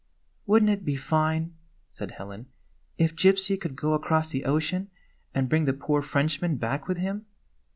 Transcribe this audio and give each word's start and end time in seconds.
"Would 0.47 0.63
n't 0.63 0.69
it 0.71 0.83
be 0.83 0.95
fine," 0.95 1.53
said 1.87 2.09
Helen, 2.09 2.47
"if 2.97 3.15
Gypsy 3.15 3.55
could 3.61 3.75
go 3.75 3.93
across 3.93 4.31
the 4.31 4.45
ocean 4.45 4.89
and 5.35 5.47
bring 5.47 5.65
the 5.65 5.73
poor 5.73 6.01
Frenchman 6.01 6.55
back 6.55 6.87
with 6.87 6.97
him?" 6.97 7.27